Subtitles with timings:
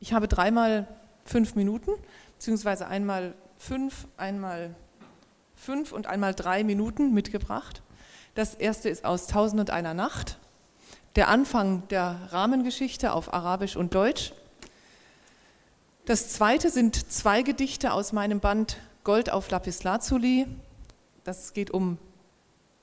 [0.00, 0.86] Ich habe dreimal
[1.24, 1.90] fünf Minuten,
[2.36, 4.74] beziehungsweise einmal fünf, einmal
[5.56, 7.82] fünf und einmal drei Minuten mitgebracht.
[8.36, 10.38] Das erste ist aus Tausend und einer Nacht,
[11.16, 14.32] der Anfang der Rahmengeschichte auf Arabisch und Deutsch.
[16.06, 20.46] Das zweite sind zwei Gedichte aus meinem Band Gold auf Lapislazuli.
[21.24, 21.98] Das geht um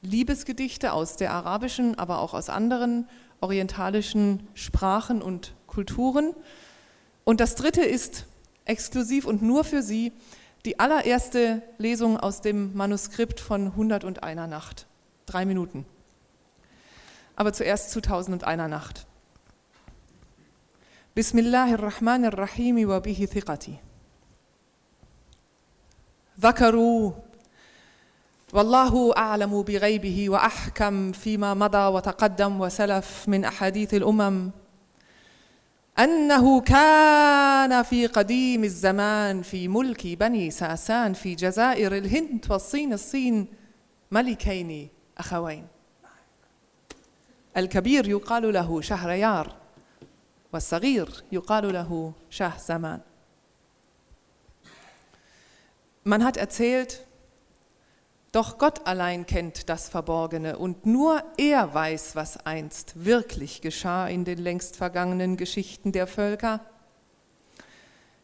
[0.01, 3.07] Liebesgedichte aus der arabischen, aber auch aus anderen
[3.39, 6.35] orientalischen Sprachen und Kulturen.
[7.25, 8.25] Und das dritte ist
[8.65, 10.13] exklusiv und nur für Sie
[10.63, 14.85] die allererste Lesung aus dem Manuskript von 101 Nacht.
[15.25, 15.85] Drei Minuten.
[17.35, 19.07] Aber zuerst zu 1001 Nacht.
[21.15, 23.79] Bismillahirrahmanirrahim wa bihi thiqati.
[26.39, 27.11] ذكروا
[28.53, 34.51] والله أعلم بغيبه وأحكم فيما مضى وتقدم وسلف من أحاديث الأمم
[35.99, 43.47] أنه كان في قديم الزمان في ملك بني ساسان في جزائر الهند والصين الصين
[44.11, 45.67] ملكين أخوين.
[47.57, 49.55] الكبير يقال له شهريار
[50.53, 52.99] والصغير يقال له شاه زمان.
[56.07, 57.04] Man hat erzählt,
[58.35, 64.25] doch Gott allein kennt das Verborgene und nur er weiß, was einst wirklich geschah in
[64.25, 66.59] den längst vergangenen Geschichten der Völker.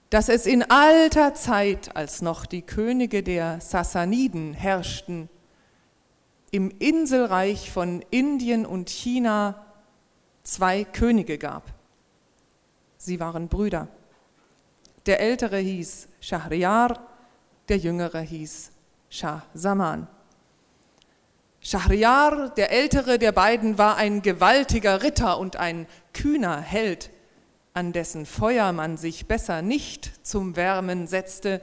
[0.09, 5.29] Dass es in alter Zeit, als noch die Könige der Sassaniden herrschten,
[6.51, 9.65] im Inselreich von Indien und China
[10.43, 11.73] zwei Könige gab.
[12.97, 13.87] Sie waren Brüder.
[15.05, 16.99] Der ältere hieß Shahriar,
[17.69, 18.71] der jüngere hieß
[19.13, 20.07] Shah Saman.
[21.59, 27.09] Schahriar, der ältere der beiden, war ein gewaltiger Ritter und ein kühner Held,
[27.73, 31.59] an dessen Feuer man sich besser nicht zum Wärmen setzte,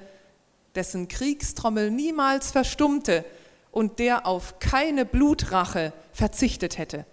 [0.75, 3.25] dessen Kriegstrommel niemals verstummte
[3.73, 7.07] und der auf keine Blutrache verzichtet hätte.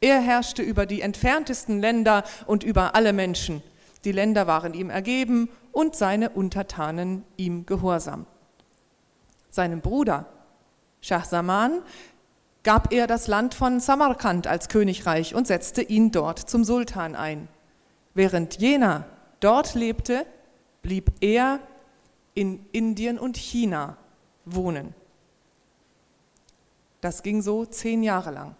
[0.00, 3.62] Er herrschte über die entferntesten Länder und über alle Menschen.
[4.04, 8.26] Die Länder waren ihm ergeben und seine Untertanen ihm gehorsam
[9.50, 10.26] seinem Bruder
[11.00, 11.82] Shah Saman,
[12.64, 17.48] gab er das Land von Samarkand als Königreich und setzte ihn dort zum Sultan ein.
[18.14, 19.06] Während jener
[19.40, 20.26] dort lebte,
[20.82, 21.60] blieb er
[22.34, 23.96] in Indien und China
[24.44, 24.94] wohnen.
[27.00, 28.56] Das ging so zehn Jahre lang.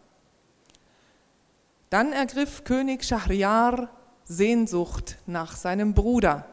[1.90, 3.88] Dann ergriff König Schahriar
[4.24, 6.46] Sehnsucht nach seinem Bruder,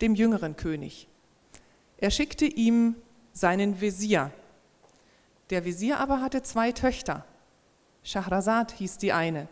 [0.00, 1.08] dem jüngeren König.
[1.98, 2.96] Er schickte ihm
[3.36, 4.30] seinen Visier.
[5.50, 7.26] Der Visier aber hatte zwei Töchter.
[8.02, 9.46] Schahrazad hieß die eine,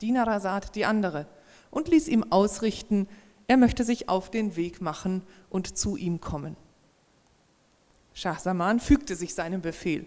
[0.00, 1.26] Dinarazad die andere,
[1.72, 3.08] und ließ ihm ausrichten,
[3.48, 6.56] er möchte sich auf den Weg machen und zu ihm kommen.
[8.14, 10.06] Schah Saman fügte sich seinem Befehl.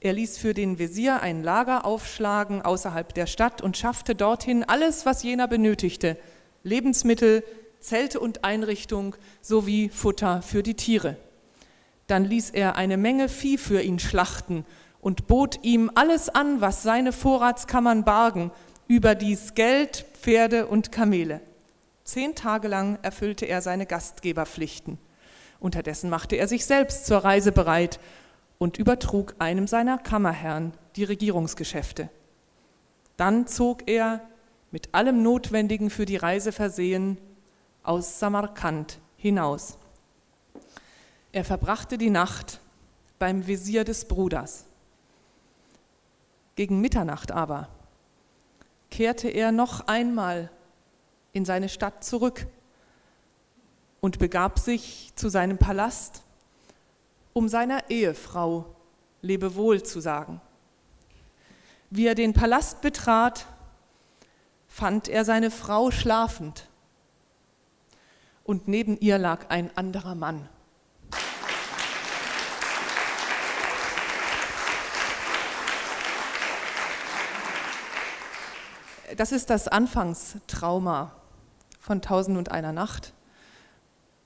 [0.00, 5.06] Er ließ für den Visier ein Lager aufschlagen außerhalb der Stadt und schaffte dorthin alles,
[5.06, 6.18] was jener benötigte:
[6.64, 7.42] Lebensmittel,
[7.80, 11.16] Zelte und Einrichtung sowie Futter für die Tiere.
[12.08, 14.64] Dann ließ er eine Menge Vieh für ihn schlachten
[15.00, 18.50] und bot ihm alles an, was seine Vorratskammern bargen,
[18.88, 21.40] überdies Geld, Pferde und Kamele.
[22.04, 24.98] Zehn Tage lang erfüllte er seine Gastgeberpflichten.
[25.60, 28.00] Unterdessen machte er sich selbst zur Reise bereit
[28.56, 32.08] und übertrug einem seiner Kammerherren die Regierungsgeschäfte.
[33.18, 34.22] Dann zog er,
[34.70, 37.18] mit allem Notwendigen für die Reise versehen,
[37.82, 39.78] aus Samarkand hinaus.
[41.32, 42.60] Er verbrachte die Nacht
[43.18, 44.64] beim Visier des Bruders.
[46.56, 47.68] Gegen Mitternacht aber
[48.90, 50.50] kehrte er noch einmal
[51.32, 52.46] in seine Stadt zurück
[54.00, 56.22] und begab sich zu seinem Palast,
[57.32, 58.74] um seiner Ehefrau
[59.20, 60.40] Lebewohl zu sagen.
[61.90, 63.46] Wie er den Palast betrat,
[64.66, 66.68] fand er seine Frau schlafend
[68.44, 70.48] und neben ihr lag ein anderer Mann.
[79.18, 81.12] Das ist das Anfangstrauma
[81.80, 83.12] von Tausend und einer Nacht.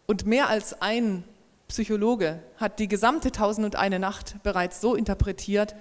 [0.06, 1.24] Und mehr als ein
[1.66, 5.74] Psychologe hat die gesamte Tausend und eine Nacht bereits so interpretiert,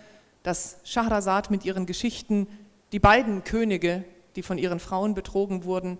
[0.44, 2.48] dass Schahrazad mit ihren Geschichten
[2.94, 4.06] die beiden Könige,
[4.38, 6.00] die von ihren Frauen betrogen wurden,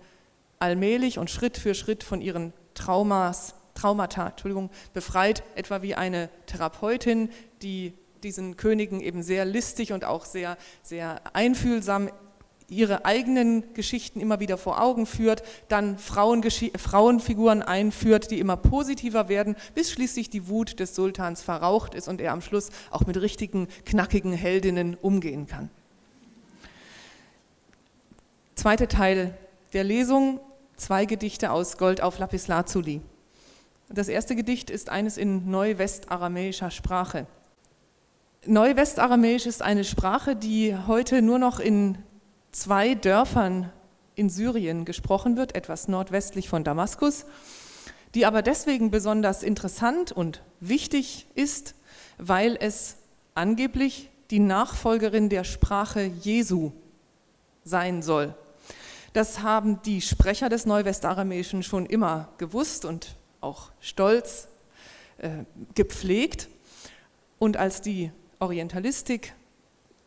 [0.58, 7.28] allmählich und Schritt für Schritt von ihren Traumas, Traumata Entschuldigung, befreit, etwa wie eine Therapeutin,
[7.60, 7.92] die
[8.22, 12.08] diesen Königen eben sehr listig und auch sehr, sehr einfühlsam
[12.72, 19.56] ihre eigenen Geschichten immer wieder vor Augen führt, dann Frauenfiguren einführt, die immer positiver werden,
[19.74, 23.68] bis schließlich die Wut des Sultans verraucht ist und er am Schluss auch mit richtigen,
[23.84, 25.70] knackigen Heldinnen umgehen kann.
[28.54, 29.36] Zweiter Teil
[29.72, 30.40] der Lesung,
[30.76, 33.00] zwei Gedichte aus Gold auf Lapislazuli.
[33.88, 37.26] Das erste Gedicht ist eines in neuwestaramäischer Sprache.
[38.46, 41.98] Neuwestaramäisch ist eine Sprache, die heute nur noch in
[42.52, 43.72] zwei Dörfern
[44.14, 47.24] in Syrien gesprochen wird, etwas nordwestlich von Damaskus,
[48.14, 51.74] die aber deswegen besonders interessant und wichtig ist,
[52.18, 52.96] weil es
[53.34, 56.72] angeblich die Nachfolgerin der Sprache Jesu
[57.64, 58.34] sein soll.
[59.12, 64.48] Das haben die Sprecher des Neuwestaramäischen schon immer gewusst und auch stolz
[65.18, 65.44] äh,
[65.74, 66.48] gepflegt.
[67.38, 69.34] Und als die Orientalistik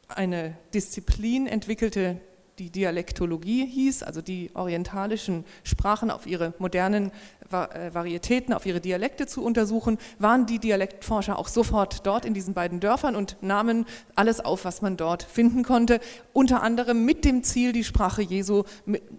[0.07, 2.19] eine Disziplin entwickelte,
[2.59, 7.11] die Dialektologie hieß, also die orientalischen Sprachen auf ihre modernen
[7.51, 12.53] äh, Varietäten, auf ihre Dialekte zu untersuchen, waren die Dialektforscher auch sofort dort in diesen
[12.53, 13.85] beiden Dörfern und nahmen
[14.15, 15.99] alles auf, was man dort finden konnte,
[16.33, 18.63] unter anderem mit dem Ziel, die Sprache Jesu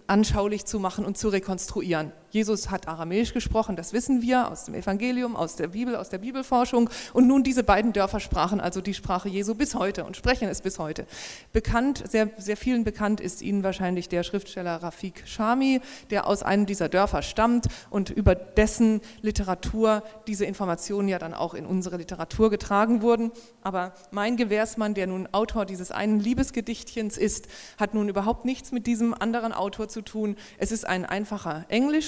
[0.07, 2.11] anschaulich zu machen und zu rekonstruieren.
[2.29, 6.17] Jesus hat Aramäisch gesprochen, das wissen wir aus dem Evangelium, aus der Bibel, aus der
[6.17, 6.89] Bibelforschung.
[7.13, 10.61] Und nun diese beiden Dörfer sprachen also die Sprache Jesu bis heute und sprechen es
[10.61, 11.05] bis heute.
[11.53, 16.65] Bekannt, sehr, sehr vielen bekannt ist Ihnen wahrscheinlich der Schriftsteller Rafik Shami, der aus einem
[16.65, 22.49] dieser Dörfer stammt und über dessen Literatur diese Informationen ja dann auch in unsere Literatur
[22.49, 23.31] getragen wurden.
[23.61, 27.47] Aber mein Gewährsmann, der nun Autor dieses einen Liebesgedichtchens ist,
[27.77, 30.35] hat nun überhaupt nichts mit diesem anderen Autor zu tun.
[30.57, 31.65] Es ist ein einfacher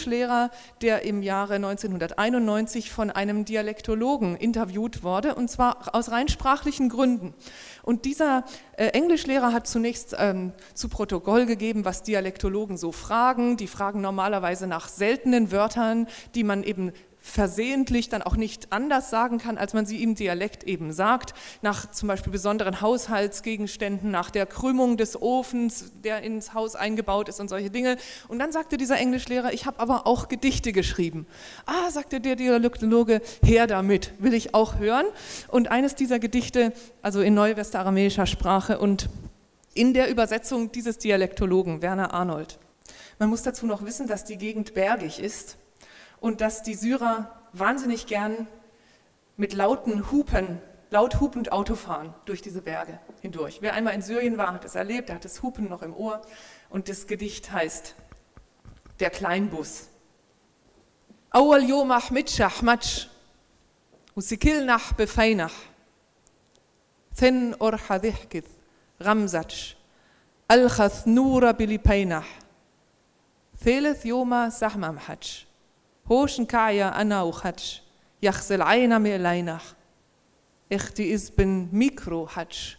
[0.09, 0.49] Englischlehrer,
[0.81, 7.35] der im Jahre 1991 von einem Dialektologen interviewt wurde, und zwar aus rein sprachlichen Gründen.
[7.83, 8.43] Und dieser
[8.77, 13.55] äh, Englischlehrer hat zunächst ähm, zu Protokoll gegeben, was Dialektologen so fragen.
[13.57, 19.37] Die fragen normalerweise nach seltenen Wörtern, die man eben versehentlich dann auch nicht anders sagen
[19.37, 24.45] kann, als man sie im Dialekt eben sagt, nach zum Beispiel besonderen Haushaltsgegenständen, nach der
[24.45, 27.97] Krümmung des Ofens, der ins Haus eingebaut ist und solche Dinge.
[28.29, 31.27] Und dann sagte dieser Englischlehrer, ich habe aber auch Gedichte geschrieben.
[31.65, 35.05] Ah, sagte der Dialektologe, her damit, will ich auch hören.
[35.49, 39.09] Und eines dieser Gedichte, also in neuwestaramäischer Sprache und
[39.73, 42.59] in der Übersetzung dieses Dialektologen, Werner Arnold.
[43.19, 45.57] Man muss dazu noch wissen, dass die Gegend bergig ist
[46.19, 48.47] und dass die Syrer wahnsinnig gern
[49.37, 53.59] mit lauten Hupen, laut hupend Auto fahren durch diese Berge hindurch.
[53.61, 56.21] Wer einmal in Syrien war, hat es erlebt, er hat das Hupen noch im Ohr.
[56.69, 57.95] Und das Gedicht heißt
[58.99, 59.89] Der Kleinbus.
[61.35, 63.07] أول يوم أحمدش أحمدش
[64.15, 65.51] وسكيلنح بفينح
[67.15, 68.45] ثن أرحى ذحكث
[69.01, 69.77] غمزتش
[70.51, 72.39] ألخث نورة بلبينح
[73.63, 75.48] ثالث يوم سحممحتش
[76.09, 77.81] Hoschenkaya anauchatsch,
[78.19, 79.75] jachsel aina mir leinach.
[80.69, 82.77] Echti isben mikro hatsch,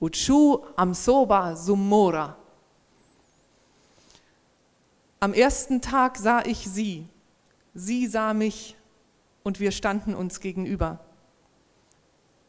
[0.00, 2.36] ut schu am soba summora.
[5.20, 7.06] Am ersten Tag sah ich sie,
[7.74, 8.76] sie sah mich
[9.44, 10.98] und wir standen uns gegenüber.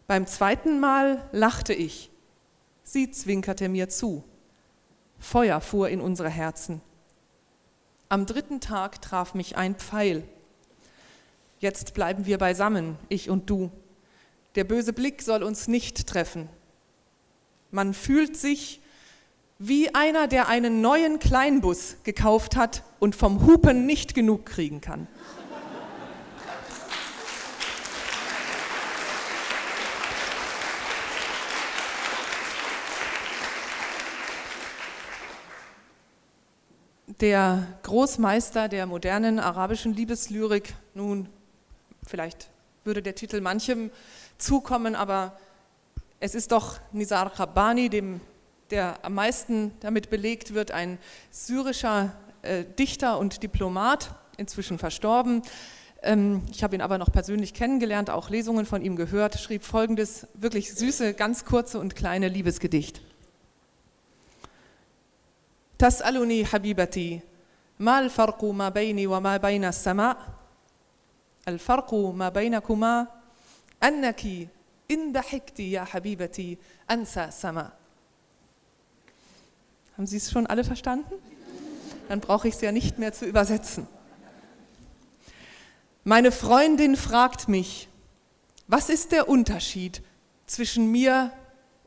[0.07, 2.11] Beim zweiten Mal lachte ich,
[2.83, 4.23] sie zwinkerte mir zu.
[5.19, 6.81] Feuer fuhr in unsere Herzen.
[8.13, 10.23] Am dritten Tag traf mich ein Pfeil.
[11.57, 13.71] Jetzt bleiben wir beisammen, ich und du.
[14.53, 16.47] Der böse Blick soll uns nicht treffen.
[17.71, 18.81] Man fühlt sich
[19.57, 25.07] wie einer, der einen neuen Kleinbus gekauft hat und vom Hupen nicht genug kriegen kann.
[37.23, 40.75] Der Großmeister der modernen arabischen Liebeslyrik.
[40.93, 41.29] Nun,
[42.05, 42.49] vielleicht
[42.83, 43.91] würde der Titel manchem
[44.37, 45.39] zukommen, aber
[46.19, 48.19] es ist doch Nizar Rabbani, dem,
[48.71, 50.97] der am meisten damit belegt wird, ein
[51.31, 52.11] syrischer
[52.41, 55.43] äh, Dichter und Diplomat, inzwischen verstorben.
[56.01, 60.27] Ähm, ich habe ihn aber noch persönlich kennengelernt, auch Lesungen von ihm gehört, schrieb folgendes
[60.33, 62.99] wirklich süße, ganz kurze und kleine Liebesgedicht.
[65.83, 67.19] تسألني حبيبتي
[67.79, 70.17] ما الفرق ما بيني وما بين السماء
[71.47, 73.07] الفرق ما بينكما
[73.83, 74.25] أنك
[74.91, 76.57] إن ضحكت يا حبيبتي
[76.91, 77.71] أنسى السماء
[79.97, 81.13] Haben Sie es schon alle verstanden?
[82.07, 83.85] Dann brauche ich es ja nicht mehr zu übersetzen.
[86.05, 87.89] Meine Freundin fragt mich,
[88.67, 90.01] was ist der Unterschied
[90.47, 91.31] zwischen mir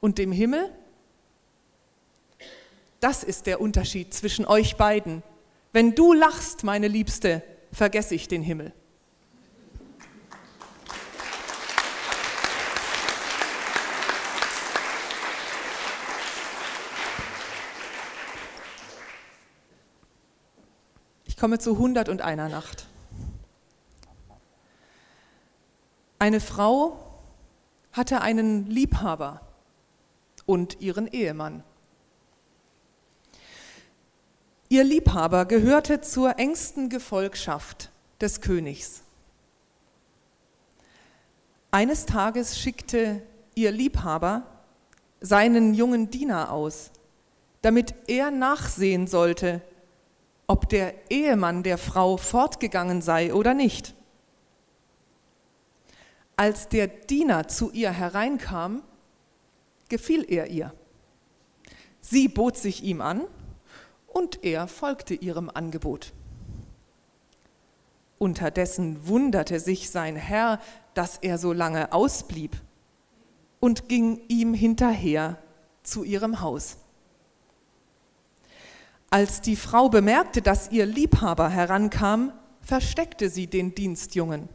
[0.01, 0.71] und dem Himmel?
[3.07, 5.23] Das ist der Unterschied zwischen euch beiden.
[5.73, 8.73] Wenn du lachst, meine Liebste, vergesse ich den Himmel.
[21.27, 22.89] Ich komme zu 101 Nacht.
[26.19, 27.21] Eine Frau
[27.93, 29.43] hatte einen Liebhaber
[30.45, 31.63] und ihren Ehemann.
[34.69, 39.03] Ihr Liebhaber gehörte zur engsten Gefolgschaft des Königs.
[41.71, 43.23] Eines Tages schickte
[43.55, 44.43] ihr Liebhaber
[45.21, 46.91] seinen jungen Diener aus,
[47.63, 49.63] damit er nachsehen sollte,
[50.49, 53.95] ob der Ehemann der Frau fortgegangen sei oder nicht.
[56.37, 58.83] Als der Diener zu ihr hereinkam,
[59.89, 60.75] gefiel er ihr.
[62.01, 63.27] Sie bot sich ihm an
[64.17, 66.15] und er folgte ihrem Angebot.
[68.17, 70.59] Unterdessen wunderte sich sein Herr,
[70.95, 72.57] dass er so lange ausblieb
[73.61, 75.39] und ging ihm hinterher
[75.83, 76.79] zu ihrem Haus.
[79.11, 82.33] Als die Frau bemerkte, dass ihr Liebhaber herankam,
[82.63, 84.49] versteckte sie den Dienstjungen.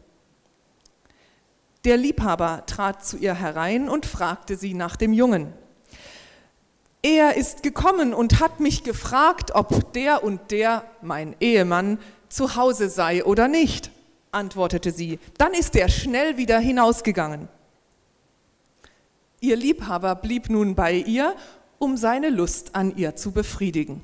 [1.86, 5.54] Der Liebhaber trat zu ihr herein und fragte sie nach dem Jungen.
[7.04, 11.98] Er ist gekommen und hat mich gefragt, ob der und der, mein Ehemann,
[12.30, 13.92] zu Hause sei oder nicht,
[14.32, 15.20] antwortete sie.
[15.38, 17.48] Dann ist er schnell wieder hinausgegangen.
[19.40, 21.36] Ihr Liebhaber blieb nun bei ihr,
[21.80, 24.02] um seine Lust an ihr zu befriedigen.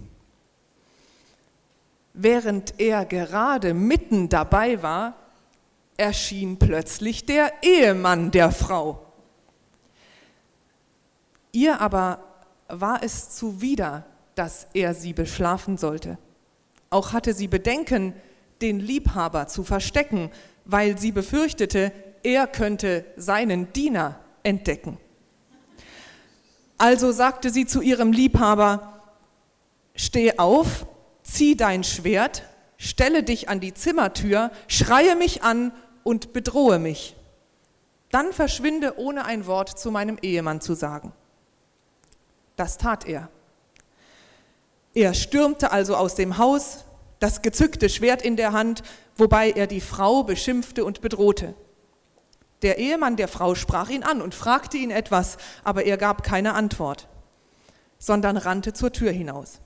[2.13, 5.13] Während er gerade mitten dabei war,
[5.97, 9.05] erschien plötzlich der Ehemann der Frau.
[11.51, 12.26] Ihr aber
[12.69, 14.05] war es zuwider,
[14.35, 16.17] dass er sie beschlafen sollte.
[16.89, 18.13] Auch hatte sie Bedenken,
[18.61, 20.31] den Liebhaber zu verstecken,
[20.65, 21.91] weil sie befürchtete,
[22.23, 24.97] er könnte seinen Diener entdecken.
[26.77, 29.01] Also sagte sie zu ihrem Liebhaber,
[29.95, 30.85] steh auf,
[31.23, 32.43] zieh dein Schwert,
[32.77, 35.71] stelle dich an die Zimmertür, schreie mich an
[36.03, 37.15] und bedrohe mich.
[38.11, 41.11] Dann verschwinde ohne ein Wort zu meinem Ehemann zu sagen.
[42.57, 43.29] Das tat er.
[44.93, 46.83] Er stürmte also aus dem Haus,
[47.19, 48.83] das gezückte Schwert in der Hand,
[49.15, 51.53] wobei er die Frau beschimpfte und bedrohte.
[52.63, 56.55] Der Ehemann der Frau sprach ihn an und fragte ihn etwas, aber er gab keine
[56.55, 57.07] Antwort,
[57.99, 59.59] sondern rannte zur Tür hinaus.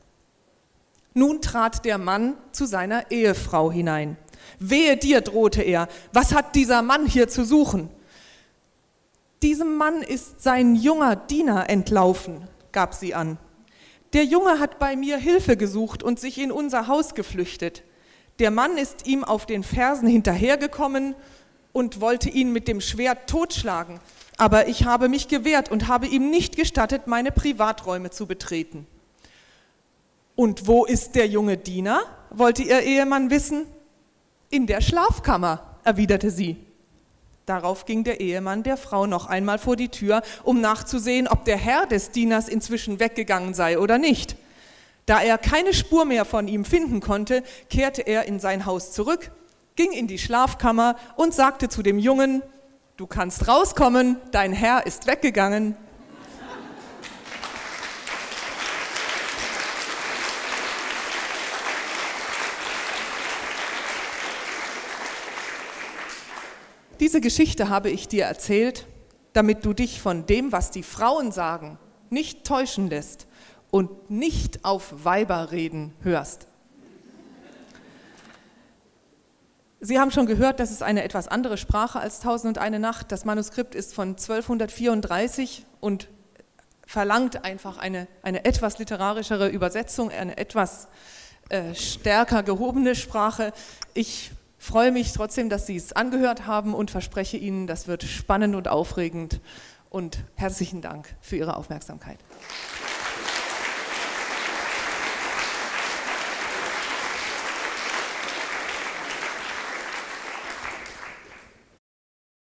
[1.14, 4.18] Nun trat der Mann zu seiner Ehefrau hinein.
[4.60, 7.90] Wehe dir, drohte er, was hat dieser Mann hier zu suchen?
[9.42, 13.38] Diesem Mann ist sein junger Diener entlaufen, gab sie an.
[14.14, 17.84] Der Junge hat bei mir Hilfe gesucht und sich in unser Haus geflüchtet.
[18.40, 21.16] Der Mann ist ihm auf den Fersen hinterhergekommen
[21.74, 24.00] und wollte ihn mit dem Schwert totschlagen.
[24.38, 28.88] Aber ich habe mich gewehrt und habe ihm nicht gestattet, meine Privaträume zu betreten.
[30.36, 32.02] Und wo ist der junge Diener?
[32.32, 33.66] wollte ihr Ehemann wissen.
[34.50, 36.58] In der Schlafkammer, erwiderte sie.
[37.46, 41.58] Darauf ging der Ehemann der Frau noch einmal vor die Tür, um nachzusehen, ob der
[41.58, 44.36] Herr des Dieners inzwischen weggegangen sei oder nicht.
[45.06, 49.32] Da er keine Spur mehr von ihm finden konnte, kehrte er in sein Haus zurück,
[49.76, 52.44] ging in die Schlafkammer und sagte zu dem Jungen,
[52.98, 55.76] Du kannst rauskommen, dein Herr ist weggegangen.
[67.12, 68.88] Diese Geschichte habe ich dir erzählt,
[69.34, 71.78] damit du dich von dem, was die Frauen sagen,
[72.10, 73.28] nicht täuschen lässt
[73.70, 76.48] und nicht auf Weiberreden hörst.
[79.82, 83.12] Sie haben schon gehört, das ist eine etwas andere Sprache als Tausend und eine Nacht.
[83.12, 86.08] Das Manuskript ist von 1234 und
[86.88, 90.88] verlangt einfach eine, eine etwas literarischere Übersetzung, eine etwas
[91.50, 93.52] äh, stärker gehobene Sprache.
[93.94, 98.56] Ich freue mich trotzdem, dass Sie es angehört haben und verspreche Ihnen, das wird spannend
[98.56, 99.42] und aufregend.
[99.90, 102.20] Und herzlichen Dank für Ihre Aufmerksamkeit.